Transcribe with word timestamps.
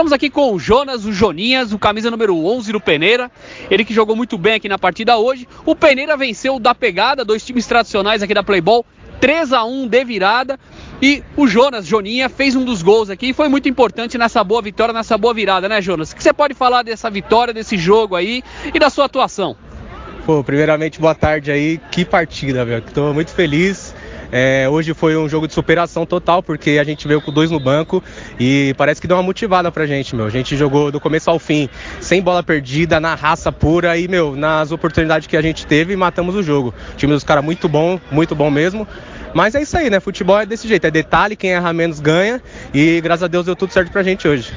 Estamos 0.00 0.14
aqui 0.14 0.30
com 0.30 0.54
o 0.54 0.58
Jonas, 0.58 1.04
o 1.04 1.12
Joninhas, 1.12 1.74
o 1.74 1.78
camisa 1.78 2.10
número 2.10 2.34
11 2.34 2.72
do 2.72 2.80
Peneira. 2.80 3.30
Ele 3.70 3.84
que 3.84 3.92
jogou 3.92 4.16
muito 4.16 4.38
bem 4.38 4.54
aqui 4.54 4.66
na 4.66 4.78
partida 4.78 5.18
hoje. 5.18 5.46
O 5.66 5.76
Peneira 5.76 6.16
venceu 6.16 6.58
da 6.58 6.74
pegada, 6.74 7.22
dois 7.22 7.44
times 7.44 7.66
tradicionais 7.66 8.22
aqui 8.22 8.32
da 8.32 8.42
Playball, 8.42 8.86
3 9.20 9.52
a 9.52 9.62
1 9.62 9.88
de 9.88 10.02
virada. 10.02 10.58
E 11.02 11.22
o 11.36 11.46
Jonas, 11.46 11.84
Joninha, 11.84 12.30
fez 12.30 12.56
um 12.56 12.64
dos 12.64 12.82
gols 12.82 13.10
aqui 13.10 13.28
e 13.28 13.32
foi 13.34 13.50
muito 13.50 13.68
importante 13.68 14.16
nessa 14.16 14.42
boa 14.42 14.62
vitória, 14.62 14.94
nessa 14.94 15.18
boa 15.18 15.34
virada, 15.34 15.68
né, 15.68 15.82
Jonas? 15.82 16.12
O 16.12 16.16
que 16.16 16.22
você 16.22 16.32
pode 16.32 16.54
falar 16.54 16.82
dessa 16.82 17.10
vitória, 17.10 17.52
desse 17.52 17.76
jogo 17.76 18.16
aí 18.16 18.42
e 18.72 18.78
da 18.78 18.88
sua 18.88 19.04
atuação? 19.04 19.54
Pô, 20.24 20.42
primeiramente, 20.42 20.98
boa 20.98 21.14
tarde 21.14 21.52
aí. 21.52 21.78
Que 21.90 22.06
partida, 22.06 22.64
velho. 22.64 22.84
Tô 22.94 23.12
muito 23.12 23.32
feliz. 23.32 23.94
É, 24.32 24.68
hoje 24.68 24.94
foi 24.94 25.16
um 25.16 25.28
jogo 25.28 25.46
de 25.48 25.54
superação 25.54 26.06
total, 26.06 26.42
porque 26.42 26.78
a 26.78 26.84
gente 26.84 27.06
veio 27.06 27.20
com 27.20 27.32
dois 27.32 27.50
no 27.50 27.58
banco 27.58 28.02
e 28.38 28.74
parece 28.76 29.00
que 29.00 29.06
deu 29.06 29.16
uma 29.16 29.22
motivada 29.22 29.70
pra 29.72 29.86
gente, 29.86 30.14
meu. 30.14 30.26
A 30.26 30.30
gente 30.30 30.56
jogou 30.56 30.92
do 30.92 31.00
começo 31.00 31.30
ao 31.30 31.38
fim, 31.38 31.68
sem 32.00 32.22
bola 32.22 32.42
perdida, 32.42 33.00
na 33.00 33.14
raça 33.14 33.50
pura 33.50 33.96
e, 33.96 34.08
meu, 34.08 34.36
nas 34.36 34.72
oportunidades 34.72 35.26
que 35.26 35.36
a 35.36 35.42
gente 35.42 35.66
teve, 35.66 35.96
matamos 35.96 36.34
o 36.34 36.42
jogo. 36.42 36.74
O 36.92 36.96
time 36.96 37.12
dos 37.12 37.24
caras 37.24 37.44
muito 37.44 37.68
bom, 37.68 38.00
muito 38.10 38.34
bom 38.34 38.50
mesmo. 38.50 38.86
Mas 39.32 39.54
é 39.54 39.62
isso 39.62 39.76
aí, 39.76 39.88
né? 39.88 40.00
Futebol 40.00 40.40
é 40.40 40.46
desse 40.46 40.66
jeito, 40.66 40.86
é 40.86 40.90
detalhe, 40.90 41.36
quem 41.36 41.52
erra 41.52 41.72
menos 41.72 42.00
ganha 42.00 42.42
e 42.74 43.00
graças 43.00 43.22
a 43.22 43.28
Deus 43.28 43.46
deu 43.46 43.54
tudo 43.54 43.72
certo 43.72 43.90
pra 43.90 44.02
gente 44.02 44.26
hoje. 44.26 44.48